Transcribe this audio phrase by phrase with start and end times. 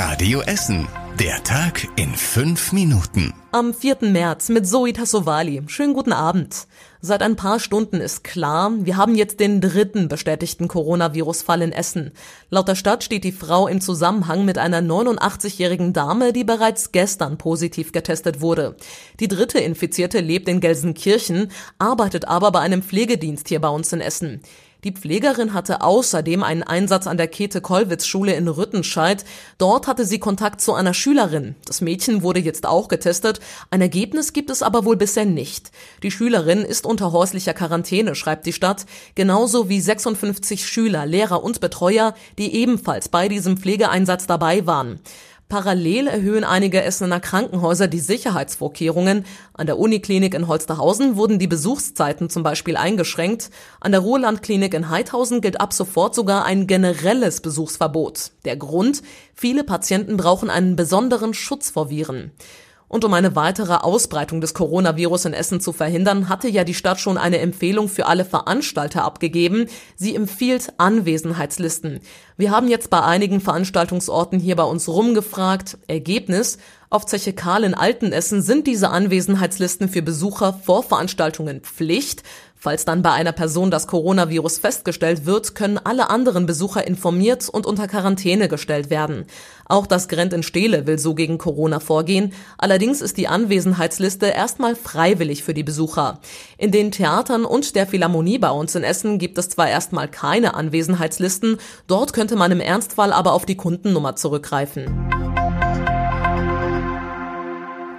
[0.00, 0.86] Radio Essen.
[1.18, 3.34] Der Tag in fünf Minuten.
[3.50, 3.96] Am 4.
[4.02, 5.62] März mit Zoe Tassovali.
[5.66, 6.68] Schönen guten Abend.
[7.00, 12.12] Seit ein paar Stunden ist klar, wir haben jetzt den dritten bestätigten Coronavirus-Fall in Essen.
[12.48, 17.36] Laut der Stadt steht die Frau im Zusammenhang mit einer 89-jährigen Dame, die bereits gestern
[17.36, 18.76] positiv getestet wurde.
[19.18, 24.00] Die dritte Infizierte lebt in Gelsenkirchen, arbeitet aber bei einem Pflegedienst hier bei uns in
[24.00, 24.42] Essen.
[24.84, 29.24] Die Pflegerin hatte außerdem einen Einsatz an der Käthe-Kollwitz-Schule in Rüttenscheid.
[29.58, 31.56] Dort hatte sie Kontakt zu einer Schülerin.
[31.64, 33.40] Das Mädchen wurde jetzt auch getestet.
[33.70, 35.72] Ein Ergebnis gibt es aber wohl bisher nicht.
[36.04, 41.58] Die Schülerin ist unter häuslicher Quarantäne, schreibt die Stadt, genauso wie 56 Schüler, Lehrer und
[41.60, 45.00] Betreuer, die ebenfalls bei diesem Pflegeeinsatz dabei waren.
[45.48, 49.24] Parallel erhöhen einige Essener Krankenhäuser die Sicherheitsvorkehrungen.
[49.54, 53.48] An der Uniklinik in Holsterhausen wurden die Besuchszeiten zum Beispiel eingeschränkt.
[53.80, 58.32] An der Ruhrlandklinik in Heidhausen gilt ab sofort sogar ein generelles Besuchsverbot.
[58.44, 59.02] Der Grund?
[59.34, 62.30] Viele Patienten brauchen einen besonderen Schutz vor Viren.
[62.88, 66.98] Und um eine weitere Ausbreitung des Coronavirus in Essen zu verhindern, hatte ja die Stadt
[66.98, 69.66] schon eine Empfehlung für alle Veranstalter abgegeben.
[69.94, 72.00] Sie empfiehlt Anwesenheitslisten.
[72.38, 75.76] Wir haben jetzt bei einigen Veranstaltungsorten hier bei uns rumgefragt.
[75.86, 76.58] Ergebnis,
[76.90, 82.22] auf Zeche Karl in Altenessen sind diese Anwesenheitslisten für Besucher vor Veranstaltungen Pflicht.
[82.60, 87.66] Falls dann bei einer Person das Coronavirus festgestellt wird, können alle anderen Besucher informiert und
[87.66, 89.26] unter Quarantäne gestellt werden.
[89.66, 92.32] Auch das Grent in Steele will so gegen Corona vorgehen.
[92.56, 96.18] Allerdings ist die Anwesenheitsliste erstmal freiwillig für die Besucher.
[96.56, 100.54] In den Theatern und der Philharmonie bei uns in Essen gibt es zwar erstmal keine
[100.54, 105.37] Anwesenheitslisten, dort könnte man im Ernstfall aber auf die Kundennummer zurückgreifen.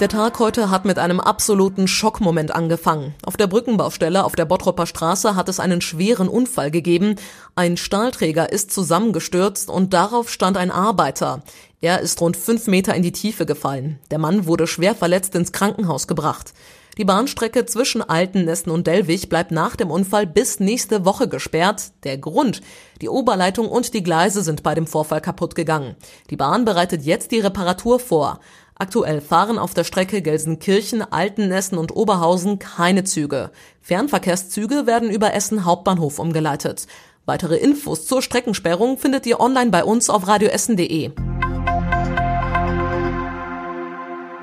[0.00, 3.16] Der Tag heute hat mit einem absoluten Schockmoment angefangen.
[3.26, 7.16] Auf der Brückenbaustelle auf der Bottropper Straße hat es einen schweren Unfall gegeben.
[7.56, 11.42] Ein Stahlträger ist zusammengestürzt und darauf stand ein Arbeiter.
[11.80, 13.98] Er ist rund fünf Meter in die Tiefe gefallen.
[14.12, 16.54] Der Mann wurde schwer verletzt ins Krankenhaus gebracht.
[16.98, 21.92] Die Bahnstrecke zwischen Altennessen und Dellwig bleibt nach dem Unfall bis nächste Woche gesperrt.
[22.02, 22.60] Der Grund?
[23.00, 25.94] Die Oberleitung und die Gleise sind bei dem Vorfall kaputt gegangen.
[26.30, 28.40] Die Bahn bereitet jetzt die Reparatur vor.
[28.80, 33.50] Aktuell fahren auf der Strecke Gelsenkirchen, Altenessen und Oberhausen keine Züge.
[33.80, 36.86] Fernverkehrszüge werden über Essen Hauptbahnhof umgeleitet.
[37.26, 41.10] Weitere Infos zur Streckensperrung findet ihr online bei uns auf radioessen.de.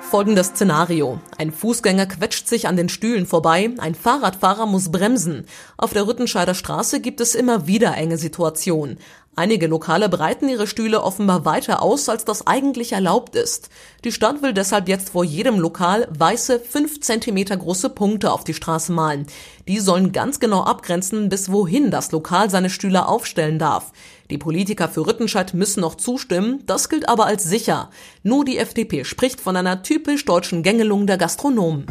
[0.00, 1.20] Folgendes Szenario.
[1.36, 5.46] Ein Fußgänger quetscht sich an den Stühlen vorbei, ein Fahrradfahrer muss bremsen.
[5.76, 8.98] Auf der Rüttenscheider Straße gibt es immer wieder enge Situationen.
[9.36, 13.68] Einige Lokale breiten ihre Stühle offenbar weiter aus, als das eigentlich erlaubt ist.
[14.02, 18.54] Die Stadt will deshalb jetzt vor jedem Lokal weiße, fünf Zentimeter große Punkte auf die
[18.54, 19.28] Straße malen.
[19.68, 23.92] Die sollen ganz genau abgrenzen, bis wohin das Lokal seine Stühle aufstellen darf.
[24.30, 27.88] Die Politiker für Rüttenscheid müssen noch zustimmen, das gilt aber als sicher.
[28.22, 31.86] Nur die FDP spricht von einer typisch deutschen Gängelung der Gastronomen.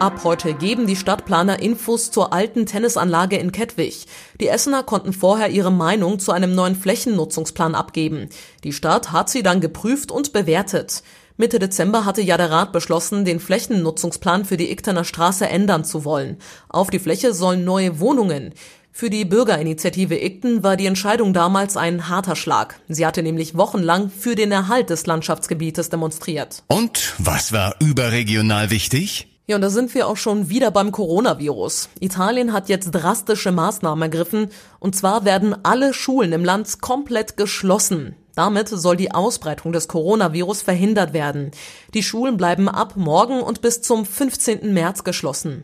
[0.00, 4.06] Ab heute geben die Stadtplaner Infos zur alten Tennisanlage in Kettwig.
[4.40, 8.28] Die Essener konnten vorher ihre Meinung zu einem neuen Flächennutzungsplan abgeben.
[8.64, 11.02] Die Stadt hat sie dann geprüft und bewertet.
[11.36, 16.04] Mitte Dezember hatte ja der Rat beschlossen, den Flächennutzungsplan für die Iktener Straße ändern zu
[16.04, 16.38] wollen.
[16.68, 18.54] Auf die Fläche sollen neue Wohnungen.
[18.98, 22.80] Für die Bürgerinitiative Ikten war die Entscheidung damals ein harter Schlag.
[22.88, 26.64] Sie hatte nämlich wochenlang für den Erhalt des Landschaftsgebietes demonstriert.
[26.66, 29.28] Und was war überregional wichtig?
[29.46, 31.90] Ja, und da sind wir auch schon wieder beim Coronavirus.
[32.00, 34.48] Italien hat jetzt drastische Maßnahmen ergriffen,
[34.80, 38.16] und zwar werden alle Schulen im Land komplett geschlossen.
[38.34, 41.52] Damit soll die Ausbreitung des Coronavirus verhindert werden.
[41.94, 44.74] Die Schulen bleiben ab morgen und bis zum 15.
[44.74, 45.62] März geschlossen.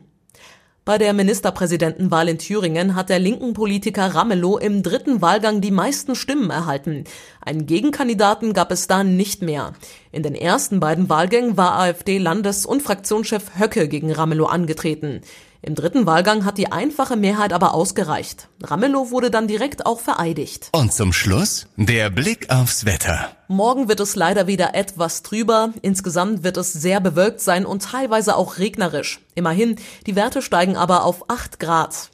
[0.87, 6.15] Bei der Ministerpräsidentenwahl in Thüringen hat der linken Politiker Ramelow im dritten Wahlgang die meisten
[6.15, 7.05] Stimmen erhalten.
[7.41, 9.73] Einen Gegenkandidaten gab es da nicht mehr.
[10.12, 15.23] In den ersten beiden Wahlgängen war AfD-Landes- und Fraktionschef Höcke gegen Ramelow angetreten.
[15.67, 18.49] Im dritten Wahlgang hat die einfache Mehrheit aber ausgereicht.
[18.63, 20.69] Ramelow wurde dann direkt auch vereidigt.
[20.73, 23.31] Und zum Schluss der Blick aufs Wetter.
[23.49, 25.73] Morgen wird es leider wieder etwas trüber.
[25.81, 29.21] Insgesamt wird es sehr bewölkt sein und teilweise auch regnerisch.
[29.35, 32.11] Immerhin, die Werte steigen aber auf 8 Grad.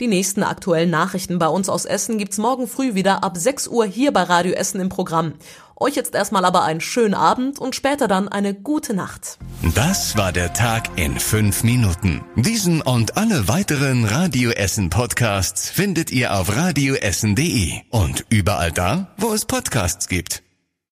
[0.00, 3.84] Die nächsten aktuellen Nachrichten bei uns aus Essen gibt's morgen früh wieder ab 6 Uhr
[3.84, 5.34] hier bei Radio Essen im Programm.
[5.78, 9.38] Euch jetzt erstmal aber einen schönen Abend und später dann eine gute Nacht.
[9.74, 12.24] Das war der Tag in fünf Minuten.
[12.34, 19.32] Diesen und alle weiteren Radio Essen Podcasts findet ihr auf radioessen.de und überall da, wo
[19.34, 20.45] es Podcasts gibt.